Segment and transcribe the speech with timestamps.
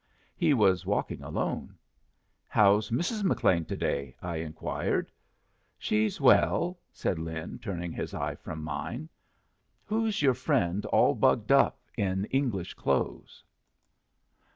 [0.35, 1.75] He was walking alone.
[2.47, 3.23] "How's Mrs.
[3.23, 5.11] McLean to day?" I inquired.
[5.77, 9.09] "She's well," said Lin, turning his eye from mine.
[9.85, 13.43] "Who's your friend all bugged up in English clothes?"